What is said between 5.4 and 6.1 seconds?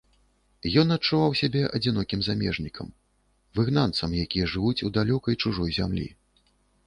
чужой зямлі.